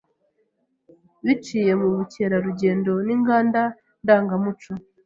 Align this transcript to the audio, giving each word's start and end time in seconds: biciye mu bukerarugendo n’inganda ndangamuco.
biciye 1.25 1.71
mu 1.81 1.87
bukerarugendo 1.95 2.91
n’inganda 3.05 3.61
ndangamuco. 4.03 4.69